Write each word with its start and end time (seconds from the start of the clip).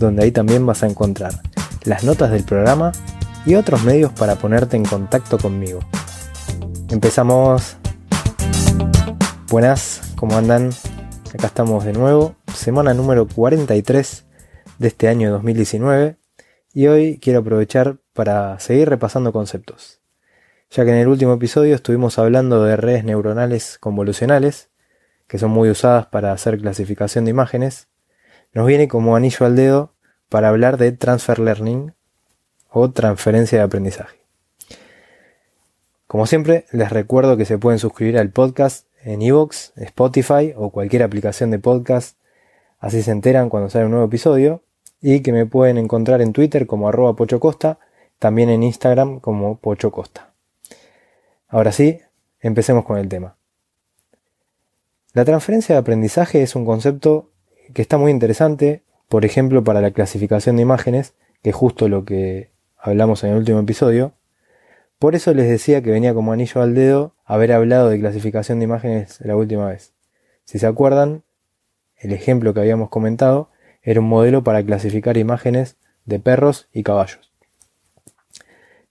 donde 0.00 0.24
ahí 0.24 0.32
también 0.32 0.66
vas 0.66 0.82
a 0.82 0.86
encontrar 0.86 1.42
las 1.84 2.02
notas 2.02 2.30
del 2.30 2.42
programa 2.42 2.90
y 3.46 3.54
otros 3.54 3.84
medios 3.84 4.12
para 4.12 4.34
ponerte 4.36 4.76
en 4.76 4.84
contacto 4.84 5.38
conmigo. 5.38 5.80
Empezamos. 6.88 7.76
Buenas, 9.48 10.00
¿cómo 10.16 10.36
andan? 10.36 10.70
Acá 11.34 11.46
estamos 11.46 11.84
de 11.84 11.92
nuevo, 11.92 12.34
semana 12.54 12.94
número 12.94 13.28
43 13.28 14.24
de 14.78 14.88
este 14.88 15.08
año 15.08 15.30
2019 15.32 16.16
y 16.72 16.86
hoy 16.86 17.18
quiero 17.20 17.40
aprovechar 17.40 17.98
para 18.12 18.58
seguir 18.58 18.88
repasando 18.88 19.32
conceptos. 19.32 20.00
Ya 20.70 20.84
que 20.84 20.92
en 20.92 20.98
el 20.98 21.08
último 21.08 21.34
episodio 21.34 21.74
estuvimos 21.74 22.18
hablando 22.18 22.62
de 22.64 22.76
redes 22.76 23.04
neuronales 23.04 23.76
convolucionales, 23.78 24.70
que 25.26 25.38
son 25.38 25.50
muy 25.50 25.68
usadas 25.68 26.06
para 26.06 26.32
hacer 26.32 26.58
clasificación 26.58 27.24
de 27.24 27.32
imágenes, 27.32 27.88
nos 28.52 28.66
viene 28.66 28.88
como 28.88 29.16
anillo 29.16 29.46
al 29.46 29.56
dedo 29.56 29.92
para 30.28 30.48
hablar 30.48 30.76
de 30.76 30.92
transfer 30.92 31.38
learning 31.38 31.92
o 32.70 32.90
transferencia 32.90 33.58
de 33.58 33.64
aprendizaje. 33.64 34.16
Como 36.06 36.26
siempre, 36.26 36.66
les 36.72 36.90
recuerdo 36.90 37.36
que 37.36 37.44
se 37.44 37.58
pueden 37.58 37.78
suscribir 37.78 38.18
al 38.18 38.30
podcast 38.30 38.86
en 39.04 39.22
iVoox, 39.22 39.72
Spotify 39.76 40.52
o 40.56 40.70
cualquier 40.70 41.02
aplicación 41.02 41.50
de 41.50 41.58
podcast, 41.58 42.16
así 42.78 43.02
se 43.02 43.12
enteran 43.12 43.48
cuando 43.48 43.70
sale 43.70 43.84
un 43.84 43.92
nuevo 43.92 44.06
episodio, 44.06 44.62
y 45.00 45.20
que 45.20 45.32
me 45.32 45.46
pueden 45.46 45.78
encontrar 45.78 46.20
en 46.20 46.32
Twitter 46.32 46.66
como 46.66 46.88
arroba 46.88 47.16
pochocosta, 47.16 47.78
también 48.18 48.50
en 48.50 48.62
Instagram 48.62 49.20
como 49.20 49.56
pochocosta. 49.56 50.32
Ahora 51.48 51.72
sí, 51.72 52.00
empecemos 52.40 52.84
con 52.84 52.98
el 52.98 53.08
tema. 53.08 53.36
La 55.12 55.24
transferencia 55.24 55.74
de 55.74 55.80
aprendizaje 55.80 56.42
es 56.42 56.54
un 56.54 56.64
concepto 56.64 57.30
que 57.72 57.82
está 57.82 57.98
muy 57.98 58.10
interesante, 58.10 58.82
por 59.08 59.24
ejemplo, 59.24 59.64
para 59.64 59.80
la 59.80 59.90
clasificación 59.90 60.56
de 60.56 60.62
imágenes, 60.62 61.14
que 61.42 61.50
es 61.50 61.56
justo 61.56 61.88
lo 61.88 62.04
que 62.04 62.50
hablamos 62.78 63.24
en 63.24 63.30
el 63.30 63.38
último 63.38 63.60
episodio. 63.60 64.12
Por 64.98 65.14
eso 65.14 65.32
les 65.32 65.48
decía 65.48 65.82
que 65.82 65.90
venía 65.90 66.14
como 66.14 66.32
anillo 66.32 66.60
al 66.62 66.74
dedo 66.74 67.14
haber 67.24 67.52
hablado 67.52 67.88
de 67.88 67.98
clasificación 67.98 68.58
de 68.58 68.64
imágenes 68.64 69.20
la 69.20 69.36
última 69.36 69.66
vez. 69.66 69.92
Si 70.44 70.58
se 70.58 70.66
acuerdan, 70.66 71.22
el 71.96 72.12
ejemplo 72.12 72.52
que 72.52 72.60
habíamos 72.60 72.90
comentado 72.90 73.48
era 73.82 74.00
un 74.00 74.08
modelo 74.08 74.44
para 74.44 74.62
clasificar 74.62 75.16
imágenes 75.16 75.76
de 76.04 76.18
perros 76.18 76.68
y 76.72 76.82
caballos. 76.82 77.30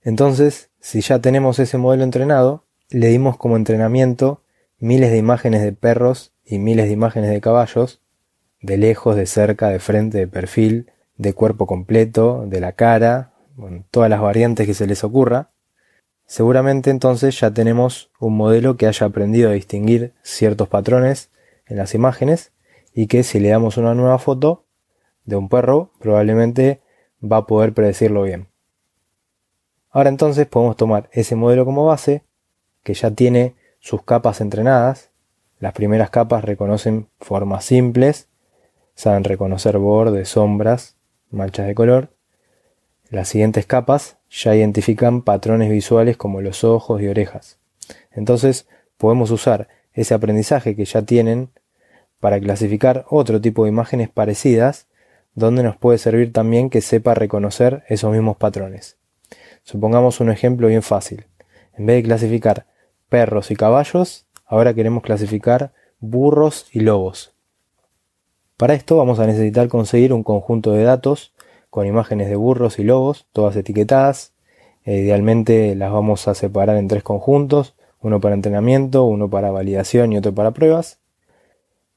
Entonces, 0.02 0.70
si 0.80 1.00
ya 1.00 1.20
tenemos 1.20 1.58
ese 1.58 1.78
modelo 1.78 2.04
entrenado, 2.04 2.64
le 2.88 3.08
dimos 3.08 3.36
como 3.36 3.56
entrenamiento 3.56 4.42
miles 4.78 5.10
de 5.10 5.18
imágenes 5.18 5.62
de 5.62 5.72
perros 5.72 6.32
y 6.44 6.58
miles 6.58 6.86
de 6.86 6.92
imágenes 6.92 7.30
de 7.30 7.40
caballos, 7.40 8.00
de 8.60 8.76
lejos, 8.76 9.16
de 9.16 9.26
cerca, 9.26 9.68
de 9.68 9.78
frente, 9.78 10.18
de 10.18 10.28
perfil, 10.28 10.90
de 11.16 11.32
cuerpo 11.32 11.66
completo, 11.66 12.44
de 12.46 12.60
la 12.60 12.72
cara, 12.72 13.32
todas 13.90 14.08
las 14.10 14.20
variantes 14.20 14.66
que 14.66 14.74
se 14.74 14.86
les 14.86 15.04
ocurra. 15.04 15.50
Seguramente 16.26 16.90
entonces 16.90 17.38
ya 17.40 17.50
tenemos 17.52 18.10
un 18.20 18.36
modelo 18.36 18.76
que 18.76 18.86
haya 18.86 19.06
aprendido 19.06 19.50
a 19.50 19.54
distinguir 19.54 20.14
ciertos 20.22 20.68
patrones 20.68 21.30
en 21.66 21.76
las 21.76 21.94
imágenes 21.94 22.52
y 22.94 23.06
que 23.06 23.22
si 23.22 23.40
le 23.40 23.48
damos 23.48 23.76
una 23.76 23.94
nueva 23.94 24.18
foto 24.18 24.64
de 25.24 25.36
un 25.36 25.48
perro 25.48 25.92
probablemente 25.98 26.80
va 27.20 27.38
a 27.38 27.46
poder 27.46 27.74
predecirlo 27.74 28.22
bien. 28.22 28.48
Ahora 29.90 30.08
entonces 30.08 30.46
podemos 30.46 30.76
tomar 30.76 31.10
ese 31.12 31.34
modelo 31.34 31.64
como 31.64 31.84
base 31.84 32.22
que 32.84 32.94
ya 32.94 33.10
tiene 33.10 33.56
sus 33.80 34.02
capas 34.04 34.40
entrenadas. 34.40 35.10
Las 35.58 35.72
primeras 35.72 36.10
capas 36.10 36.44
reconocen 36.44 37.08
formas 37.18 37.64
simples, 37.64 38.28
saben 39.00 39.24
reconocer 39.24 39.78
bordes, 39.78 40.28
sombras, 40.28 40.94
manchas 41.30 41.66
de 41.66 41.74
color. 41.74 42.10
Las 43.08 43.28
siguientes 43.28 43.64
capas 43.64 44.18
ya 44.28 44.54
identifican 44.54 45.22
patrones 45.22 45.70
visuales 45.70 46.18
como 46.18 46.42
los 46.42 46.64
ojos 46.64 47.00
y 47.00 47.08
orejas. 47.08 47.58
Entonces 48.10 48.68
podemos 48.98 49.30
usar 49.30 49.68
ese 49.94 50.12
aprendizaje 50.12 50.76
que 50.76 50.84
ya 50.84 51.00
tienen 51.00 51.48
para 52.20 52.38
clasificar 52.40 53.06
otro 53.08 53.40
tipo 53.40 53.64
de 53.64 53.70
imágenes 53.70 54.10
parecidas 54.10 54.86
donde 55.34 55.62
nos 55.62 55.78
puede 55.78 55.96
servir 55.96 56.30
también 56.34 56.68
que 56.68 56.82
sepa 56.82 57.14
reconocer 57.14 57.84
esos 57.88 58.12
mismos 58.12 58.36
patrones. 58.36 58.98
Supongamos 59.62 60.20
un 60.20 60.30
ejemplo 60.30 60.68
bien 60.68 60.82
fácil. 60.82 61.24
En 61.72 61.86
vez 61.86 61.96
de 61.96 62.02
clasificar 62.02 62.66
perros 63.08 63.50
y 63.50 63.56
caballos, 63.56 64.26
ahora 64.44 64.74
queremos 64.74 65.02
clasificar 65.02 65.72
burros 66.00 66.68
y 66.70 66.80
lobos. 66.80 67.32
Para 68.60 68.74
esto 68.74 68.98
vamos 68.98 69.18
a 69.20 69.26
necesitar 69.26 69.68
conseguir 69.68 70.12
un 70.12 70.22
conjunto 70.22 70.72
de 70.72 70.82
datos 70.82 71.32
con 71.70 71.86
imágenes 71.86 72.28
de 72.28 72.36
burros 72.36 72.78
y 72.78 72.84
lobos, 72.84 73.26
todas 73.32 73.56
etiquetadas. 73.56 74.34
E 74.84 74.98
idealmente 74.98 75.74
las 75.74 75.90
vamos 75.90 76.28
a 76.28 76.34
separar 76.34 76.76
en 76.76 76.86
tres 76.86 77.02
conjuntos, 77.02 77.74
uno 78.02 78.20
para 78.20 78.34
entrenamiento, 78.34 79.04
uno 79.04 79.30
para 79.30 79.50
validación 79.50 80.12
y 80.12 80.18
otro 80.18 80.34
para 80.34 80.50
pruebas. 80.50 80.98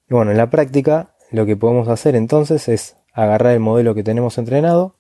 Y 0.10 0.14
bueno, 0.14 0.32
en 0.32 0.38
la 0.38 0.50
práctica 0.50 1.14
lo 1.32 1.46
que 1.46 1.58
podemos 1.58 1.90
hacer 1.90 2.16
entonces 2.16 2.70
es 2.70 2.96
agarrar 3.12 3.52
el 3.52 3.60
modelo 3.60 3.94
que 3.94 4.04
tenemos 4.04 4.38
entrenado 4.38 4.96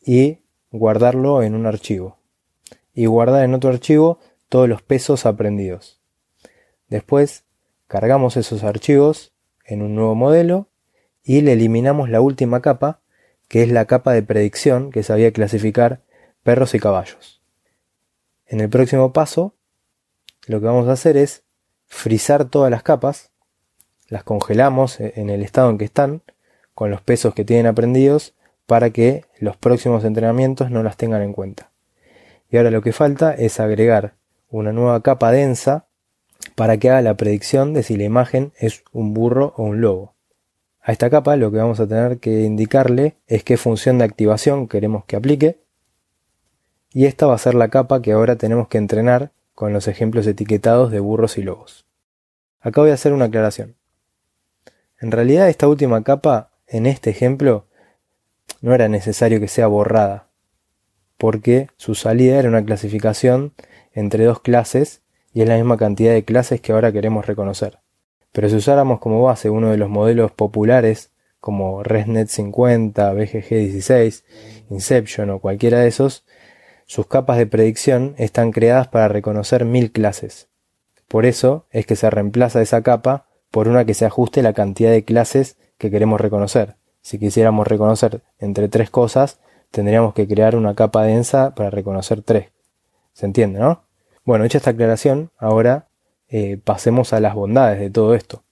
y 0.00 0.38
guardarlo 0.70 1.42
en 1.42 1.54
un 1.54 1.66
archivo. 1.66 2.16
Y 2.94 3.04
guardar 3.04 3.44
en 3.44 3.52
otro 3.52 3.68
archivo 3.68 4.20
todos 4.48 4.70
los 4.70 4.80
pesos 4.80 5.26
aprendidos. 5.26 6.00
Después 6.88 7.44
cargamos 7.88 8.38
esos 8.38 8.64
archivos 8.64 9.34
en 9.66 9.82
un 9.82 9.94
nuevo 9.94 10.14
modelo 10.14 10.68
y 11.24 11.40
le 11.40 11.54
eliminamos 11.54 12.10
la 12.10 12.20
última 12.20 12.60
capa, 12.60 13.00
que 13.48 13.62
es 13.62 13.70
la 13.70 13.86
capa 13.86 14.12
de 14.12 14.22
predicción 14.22 14.90
que 14.90 15.02
sabía 15.02 15.32
clasificar 15.32 16.00
perros 16.42 16.74
y 16.74 16.80
caballos. 16.80 17.40
En 18.46 18.60
el 18.60 18.68
próximo 18.68 19.12
paso, 19.12 19.54
lo 20.46 20.60
que 20.60 20.66
vamos 20.66 20.86
a 20.88 20.92
hacer 20.92 21.16
es 21.16 21.42
frizar 21.86 22.44
todas 22.44 22.70
las 22.70 22.82
capas, 22.82 23.30
las 24.08 24.22
congelamos 24.22 25.00
en 25.00 25.30
el 25.30 25.42
estado 25.42 25.70
en 25.70 25.78
que 25.78 25.86
están, 25.86 26.22
con 26.74 26.90
los 26.90 27.00
pesos 27.00 27.34
que 27.34 27.44
tienen 27.44 27.66
aprendidos, 27.66 28.34
para 28.66 28.90
que 28.90 29.24
los 29.38 29.56
próximos 29.56 30.04
entrenamientos 30.04 30.70
no 30.70 30.82
las 30.82 30.96
tengan 30.96 31.22
en 31.22 31.32
cuenta. 31.32 31.70
Y 32.50 32.58
ahora 32.58 32.70
lo 32.70 32.82
que 32.82 32.92
falta 32.92 33.34
es 33.34 33.60
agregar 33.60 34.14
una 34.50 34.72
nueva 34.72 35.02
capa 35.02 35.32
densa 35.32 35.86
para 36.54 36.76
que 36.76 36.90
haga 36.90 37.02
la 37.02 37.16
predicción 37.16 37.72
de 37.72 37.82
si 37.82 37.96
la 37.96 38.04
imagen 38.04 38.52
es 38.58 38.84
un 38.92 39.14
burro 39.14 39.54
o 39.56 39.64
un 39.64 39.80
lobo. 39.80 40.13
A 40.86 40.92
esta 40.92 41.08
capa 41.08 41.36
lo 41.36 41.50
que 41.50 41.56
vamos 41.56 41.80
a 41.80 41.86
tener 41.86 42.18
que 42.18 42.42
indicarle 42.42 43.16
es 43.26 43.42
qué 43.42 43.56
función 43.56 43.96
de 43.96 44.04
activación 44.04 44.68
queremos 44.68 45.06
que 45.06 45.16
aplique 45.16 45.58
y 46.92 47.06
esta 47.06 47.26
va 47.26 47.34
a 47.34 47.38
ser 47.38 47.54
la 47.54 47.68
capa 47.68 48.02
que 48.02 48.12
ahora 48.12 48.36
tenemos 48.36 48.68
que 48.68 48.76
entrenar 48.76 49.32
con 49.54 49.72
los 49.72 49.88
ejemplos 49.88 50.26
etiquetados 50.26 50.90
de 50.90 51.00
burros 51.00 51.38
y 51.38 51.42
lobos. 51.42 51.86
Acá 52.60 52.82
voy 52.82 52.90
a 52.90 52.94
hacer 52.94 53.14
una 53.14 53.24
aclaración. 53.24 53.76
En 55.00 55.10
realidad 55.10 55.48
esta 55.48 55.68
última 55.68 56.04
capa, 56.04 56.50
en 56.66 56.84
este 56.84 57.08
ejemplo, 57.08 57.66
no 58.60 58.74
era 58.74 58.86
necesario 58.88 59.40
que 59.40 59.48
sea 59.48 59.68
borrada, 59.68 60.28
porque 61.16 61.68
su 61.78 61.94
salida 61.94 62.38
era 62.38 62.50
una 62.50 62.64
clasificación 62.64 63.54
entre 63.92 64.24
dos 64.24 64.40
clases 64.40 65.00
y 65.32 65.40
es 65.40 65.48
la 65.48 65.56
misma 65.56 65.78
cantidad 65.78 66.12
de 66.12 66.26
clases 66.26 66.60
que 66.60 66.72
ahora 66.72 66.92
queremos 66.92 67.26
reconocer. 67.26 67.83
Pero 68.34 68.48
si 68.48 68.56
usáramos 68.56 68.98
como 68.98 69.22
base 69.22 69.48
uno 69.48 69.70
de 69.70 69.76
los 69.76 69.88
modelos 69.88 70.32
populares 70.32 71.12
como 71.38 71.84
ResNet 71.84 72.26
50, 72.26 73.12
BGG 73.12 73.48
16, 73.48 74.24
Inception 74.70 75.30
o 75.30 75.38
cualquiera 75.38 75.78
de 75.78 75.86
esos, 75.86 76.24
sus 76.84 77.06
capas 77.06 77.38
de 77.38 77.46
predicción 77.46 78.16
están 78.18 78.50
creadas 78.50 78.88
para 78.88 79.06
reconocer 79.06 79.64
mil 79.64 79.92
clases. 79.92 80.48
Por 81.06 81.26
eso 81.26 81.66
es 81.70 81.86
que 81.86 81.94
se 81.94 82.10
reemplaza 82.10 82.60
esa 82.60 82.82
capa 82.82 83.26
por 83.52 83.68
una 83.68 83.84
que 83.84 83.94
se 83.94 84.04
ajuste 84.04 84.42
la 84.42 84.52
cantidad 84.52 84.90
de 84.90 85.04
clases 85.04 85.56
que 85.78 85.92
queremos 85.92 86.20
reconocer. 86.20 86.74
Si 87.02 87.20
quisiéramos 87.20 87.68
reconocer 87.68 88.22
entre 88.40 88.68
tres 88.68 88.90
cosas, 88.90 89.38
tendríamos 89.70 90.12
que 90.12 90.26
crear 90.26 90.56
una 90.56 90.74
capa 90.74 91.04
densa 91.04 91.54
para 91.54 91.70
reconocer 91.70 92.22
tres. 92.22 92.48
¿Se 93.12 93.26
entiende, 93.26 93.60
no? 93.60 93.84
Bueno, 94.24 94.44
hecha 94.44 94.58
esta 94.58 94.70
aclaración, 94.70 95.30
ahora 95.38 95.86
eh, 96.36 96.58
pasemos 96.64 97.12
a 97.12 97.20
las 97.20 97.36
bondades 97.36 97.78
de 97.78 97.90
todo 97.90 98.12
esto. 98.16 98.42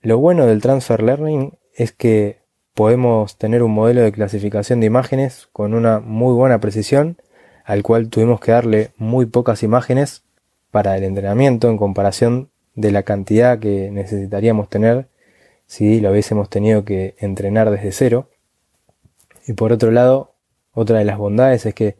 Lo 0.00 0.16
bueno 0.16 0.46
del 0.46 0.62
transfer 0.62 1.02
learning 1.02 1.52
es 1.74 1.92
que 1.92 2.38
podemos 2.72 3.36
tener 3.36 3.62
un 3.62 3.72
modelo 3.72 4.00
de 4.00 4.12
clasificación 4.12 4.80
de 4.80 4.86
imágenes 4.86 5.46
con 5.52 5.74
una 5.74 6.00
muy 6.00 6.32
buena 6.32 6.58
precisión, 6.58 7.18
al 7.66 7.82
cual 7.82 8.08
tuvimos 8.08 8.40
que 8.40 8.52
darle 8.52 8.92
muy 8.96 9.26
pocas 9.26 9.62
imágenes 9.62 10.22
para 10.70 10.96
el 10.96 11.04
entrenamiento 11.04 11.68
en 11.68 11.76
comparación 11.76 12.48
de 12.74 12.92
la 12.92 13.02
cantidad 13.02 13.58
que 13.58 13.90
necesitaríamos 13.90 14.70
tener 14.70 15.08
si 15.66 16.00
lo 16.00 16.12
hubiésemos 16.12 16.48
tenido 16.48 16.86
que 16.86 17.14
entrenar 17.18 17.70
desde 17.70 17.92
cero. 17.92 18.30
Y 19.46 19.52
por 19.52 19.70
otro 19.70 19.90
lado, 19.90 20.32
otra 20.72 21.00
de 21.00 21.04
las 21.04 21.18
bondades 21.18 21.66
es 21.66 21.74
que 21.74 21.96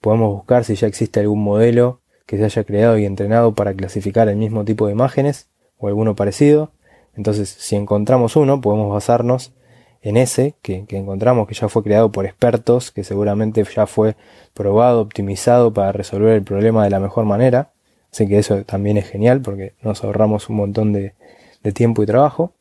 podemos 0.00 0.32
buscar 0.32 0.64
si 0.64 0.74
ya 0.74 0.86
existe 0.86 1.20
algún 1.20 1.44
modelo 1.44 2.00
que 2.28 2.36
se 2.36 2.44
haya 2.44 2.62
creado 2.62 2.98
y 2.98 3.06
entrenado 3.06 3.54
para 3.54 3.72
clasificar 3.72 4.28
el 4.28 4.36
mismo 4.36 4.62
tipo 4.62 4.86
de 4.86 4.92
imágenes 4.92 5.48
o 5.78 5.88
alguno 5.88 6.14
parecido. 6.14 6.72
Entonces, 7.16 7.48
si 7.48 7.74
encontramos 7.74 8.36
uno, 8.36 8.60
podemos 8.60 8.92
basarnos 8.92 9.54
en 10.02 10.18
ese 10.18 10.54
que, 10.60 10.84
encontramos 10.90 11.48
que 11.48 11.54
ya 11.54 11.70
fue 11.70 11.82
creado 11.82 12.12
por 12.12 12.26
expertos, 12.26 12.90
que 12.90 13.02
seguramente 13.02 13.64
ya 13.64 13.86
fue 13.86 14.14
probado, 14.52 15.00
optimizado 15.00 15.72
para 15.72 15.90
resolver 15.92 16.34
el 16.34 16.42
problema 16.42 16.84
de 16.84 16.90
la 16.90 17.00
mejor 17.00 17.24
manera. 17.24 17.70
Así 18.12 18.28
que 18.28 18.38
eso 18.38 18.62
también 18.64 18.98
es 18.98 19.08
genial 19.08 19.40
porque 19.40 19.72
nos 19.80 20.04
ahorramos 20.04 20.50
un 20.50 20.56
montón 20.56 20.92
de, 20.92 21.14
de 21.62 21.72
tiempo 21.72 22.02
y 22.02 22.06
trabajo. 22.06 22.52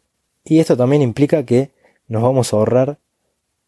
Y 0.46 0.60
esto 0.60 0.78
también 0.78 1.02
implica 1.02 1.44
que 1.44 1.72
nos 2.08 2.24
vamos 2.24 2.54
a 2.54 2.56
ahorrar 2.56 3.00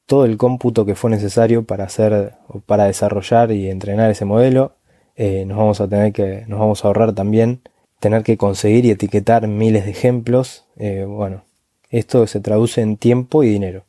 todo 0.06 0.24
el 0.24 0.38
cómputo 0.38 0.86
que 0.86 0.96
fue 0.96 1.12
necesario 1.12 1.66
para 1.66 1.84
hacer 1.84 2.36
para 2.66 2.86
desarrollar 2.86 3.52
y 3.52 3.70
entrenar 3.70 4.10
ese 4.10 4.24
modelo. 4.24 4.79
Eh, 5.22 5.44
nos 5.46 5.58
vamos 5.58 5.82
a 5.82 5.90
tener 5.90 6.14
que, 6.14 6.46
nos 6.48 6.60
vamos 6.60 6.84
a 6.84 6.88
ahorrar 6.88 7.14
también 7.14 7.62
tener 8.00 8.24
que 8.24 8.38
conseguir 8.38 8.86
y 8.86 8.92
etiquetar 8.92 9.48
miles 9.50 9.84
de 9.84 9.92
ejemplos. 9.92 10.66
Eh, 10.78 11.06
bueno, 11.06 11.44
esto 11.90 12.26
se 12.26 12.40
traduce 12.40 12.80
en 12.80 12.96
tiempo 12.96 13.44
y 13.44 13.50
dinero. 13.50 13.84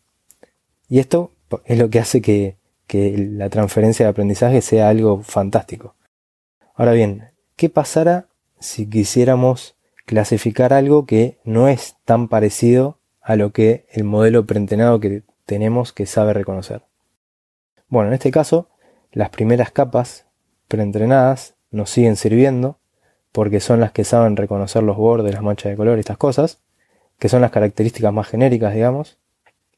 Y 0.88 0.98
esto 0.98 1.30
es 1.66 1.78
lo 1.78 1.88
que 1.88 2.00
hace 2.00 2.20
que, 2.20 2.56
que 2.88 3.16
la 3.16 3.48
transferencia 3.48 4.04
de 4.04 4.10
aprendizaje 4.10 4.60
sea 4.60 4.88
algo 4.88 5.22
fantástico. 5.22 5.94
Ahora 6.74 6.92
bien, 6.92 7.28
¿qué 7.54 7.68
pasará 7.70 8.26
si 8.58 8.90
quisiéramos 8.90 9.76
clasificar 10.06 10.72
algo 10.72 11.06
que 11.06 11.38
no 11.44 11.68
es 11.68 11.94
tan 12.04 12.26
parecido 12.26 12.98
a 13.20 13.36
lo 13.36 13.52
que 13.52 13.86
el 13.92 14.02
modelo 14.02 14.46
preentrenado 14.46 14.98
que 14.98 15.22
tenemos 15.46 15.92
que 15.92 16.06
sabe 16.06 16.32
reconocer. 16.32 16.82
Bueno, 17.88 18.08
en 18.08 18.14
este 18.14 18.32
caso, 18.32 18.68
las 19.12 19.30
primeras 19.30 19.70
capas 19.70 20.26
preentrenadas 20.70 21.54
nos 21.70 21.90
siguen 21.90 22.16
sirviendo 22.16 22.78
porque 23.32 23.60
son 23.60 23.80
las 23.80 23.92
que 23.92 24.04
saben 24.04 24.36
reconocer 24.36 24.82
los 24.82 24.96
bordes, 24.96 25.34
las 25.34 25.42
manchas 25.42 25.70
de 25.70 25.76
color 25.76 25.98
estas 25.98 26.16
cosas, 26.16 26.60
que 27.18 27.28
son 27.28 27.42
las 27.42 27.50
características 27.50 28.12
más 28.12 28.26
genéricas, 28.26 28.72
digamos, 28.72 29.18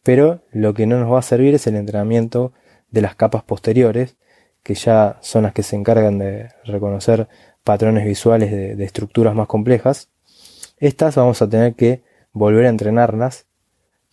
pero 0.04 0.42
lo 0.52 0.72
que 0.74 0.86
no 0.86 1.00
nos 1.00 1.12
va 1.12 1.18
a 1.18 1.22
servir 1.22 1.54
es 1.54 1.66
el 1.66 1.74
entrenamiento 1.74 2.52
de 2.90 3.00
las 3.02 3.16
capas 3.16 3.42
posteriores, 3.42 4.16
que 4.62 4.74
ya 4.74 5.18
son 5.22 5.42
las 5.42 5.52
que 5.52 5.64
se 5.64 5.74
encargan 5.74 6.18
de 6.18 6.50
reconocer 6.64 7.28
patrones 7.64 8.04
visuales 8.04 8.52
de, 8.52 8.76
de 8.76 8.84
estructuras 8.84 9.34
más 9.34 9.48
complejas 9.48 10.08
estas 10.82 11.14
vamos 11.14 11.40
a 11.40 11.48
tener 11.48 11.74
que 11.74 12.02
volver 12.32 12.66
a 12.66 12.68
entrenarlas 12.68 13.46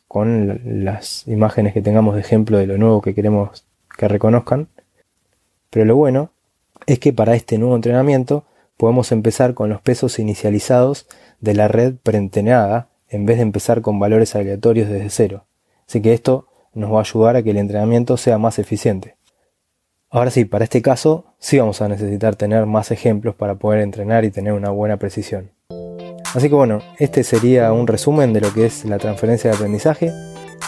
con 0.08 0.84
las 0.84 1.28
imágenes 1.28 1.74
que 1.74 1.82
tengamos 1.82 2.14
de 2.14 2.22
ejemplo 2.22 2.60
de 2.60 2.68
lo 2.68 2.78
nuevo 2.78 3.02
que 3.02 3.16
queremos 3.16 3.66
que 3.98 4.08
reconozcan. 4.08 4.68
Pero 5.72 5.86
lo 5.86 5.96
bueno 5.96 6.32
es 6.94 6.98
que 6.98 7.14
para 7.14 7.36
este 7.36 7.60
nuevo 7.60 7.76
entrenamiento 7.76 8.46
podemos 8.76 9.12
empezar 9.12 9.54
con 9.54 9.70
los 9.70 9.80
pesos 9.80 10.18
inicializados 10.18 11.06
de 11.40 11.54
la 11.54 11.68
red 11.68 11.94
preentrenada 12.02 12.90
en 13.10 13.28
vez 13.28 13.38
de 13.38 13.44
empezar 13.44 13.82
con 13.82 14.00
valores 14.00 14.36
aleatorios 14.36 14.90
desde 14.90 15.12
cero. 15.12 15.46
Así 15.88 16.02
que 16.02 16.14
esto 16.14 16.48
nos 16.74 16.92
va 16.92 16.98
a 16.98 17.02
ayudar 17.02 17.36
a 17.36 17.44
que 17.44 17.52
el 17.52 17.58
entrenamiento 17.58 18.18
sea 18.18 18.40
más 18.40 18.58
eficiente. 18.58 19.18
Ahora 20.10 20.32
sí, 20.32 20.46
para 20.46 20.64
este 20.64 20.82
caso 20.82 21.26
sí 21.38 21.60
vamos 21.60 21.80
a 21.84 21.88
necesitar 21.88 22.36
tener 22.36 22.66
más 22.66 22.90
ejemplos 22.90 23.36
para 23.36 23.56
poder 23.56 23.82
entrenar 23.82 24.26
y 24.26 24.32
tener 24.32 24.54
una 24.54 24.72
buena 24.72 24.98
precisión. 24.98 25.52
Así 26.34 26.50
que 26.50 26.56
bueno, 26.56 26.82
este 26.98 27.24
sería 27.24 27.72
un 27.72 27.86
resumen 27.86 28.34
de 28.34 28.42
lo 28.42 28.52
que 28.52 28.66
es 28.66 28.84
la 28.86 28.98
transferencia 28.98 29.52
de 29.52 29.58
aprendizaje. 29.58 30.12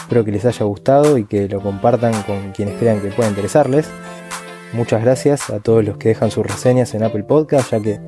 Espero 0.02 0.24
que 0.24 0.30
les 0.30 0.44
haya 0.44 0.64
gustado 0.66 1.18
y 1.18 1.24
que 1.24 1.48
lo 1.48 1.60
compartan 1.60 2.12
con 2.22 2.52
quienes 2.52 2.78
crean 2.78 3.00
que 3.00 3.08
pueda 3.08 3.28
interesarles. 3.28 3.88
Muchas 4.72 5.02
gracias 5.02 5.50
a 5.50 5.60
todos 5.60 5.84
los 5.84 5.98
que 5.98 6.08
dejan 6.08 6.30
sus 6.30 6.46
reseñas 6.46 6.94
en 6.94 7.02
Apple 7.02 7.24
Podcast, 7.24 7.72
ya 7.72 7.80
que 7.80 8.00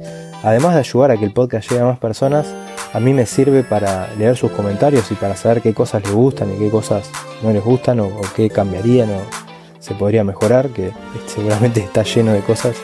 además 0.43 0.75
de 0.75 0.81
ayudar 0.81 1.11
a 1.11 1.17
que 1.19 1.27
el 1.27 1.33
podcast 1.33 1.69
llegue 1.69 1.83
a 1.83 1.87
más 1.87 1.99
personas, 1.99 2.47
a 2.95 3.01
mí 3.01 3.13
me 3.13 3.27
sirve 3.27 3.65
para 3.65 4.09
leer 4.15 4.35
sus 4.37 4.51
comentarios 4.53 5.11
y 5.11 5.15
para 5.15 5.37
saber 5.37 5.61
qué 5.61 5.75
cosas 5.75 6.03
les 6.03 6.13
gustan 6.13 6.55
y 6.55 6.59
qué 6.59 6.71
cosas 6.71 7.11
no 7.43 7.53
les 7.53 7.63
gustan 7.63 8.01
o, 8.01 8.11
qué 8.35 8.49
cambiarían 8.49 9.11
o 9.11 9.21
se 9.79 9.95
podría 9.95 10.25
mejorar, 10.25 10.69
que 10.71 10.91
seguramente 11.27 11.81
está 11.81 12.03
lleno 12.03 12.33
de 12.33 12.41
cosas. 12.41 12.77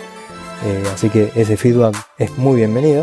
Eh, 0.66 0.82
así 0.92 1.08
que 1.08 1.32
ese 1.34 1.56
feedback 1.56 1.96
es 2.18 2.36
muy 2.36 2.56
bienvenido. 2.56 3.02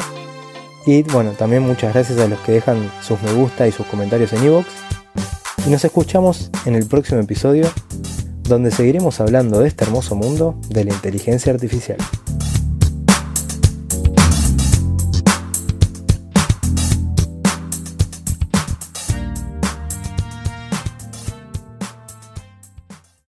Y 0.86 1.02
bueno, 1.04 1.32
también 1.32 1.64
muchas 1.64 1.94
gracias 1.94 2.20
a 2.20 2.28
los 2.28 2.40
que 2.42 2.52
dejan 2.52 2.92
sus 3.02 3.20
me 3.24 3.34
gusta 3.34 3.68
y 3.68 3.72
sus 3.72 3.88
comentarios 3.88 4.32
en 4.34 4.44
iVoox. 4.46 4.68
Y 5.66 5.72
nos 5.72 5.84
escuchamos 5.84 6.52
en 6.66 6.76
el 6.76 6.86
próximo 6.86 7.20
episodio, 7.20 7.68
donde 8.48 8.72
seguiremos 8.72 9.20
hablando 9.20 9.60
de 9.60 9.68
este 9.68 9.84
hermoso 9.84 10.16
mundo 10.16 10.58
de 10.70 10.86
la 10.86 10.94
inteligencia 10.94 11.52
artificial. 11.52 11.98